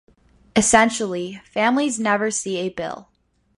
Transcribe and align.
Essentially, 0.55 1.39
families 1.45 1.99
never 1.99 2.31
see 2.31 2.57
a 2.57 2.69
bill. 2.69 3.09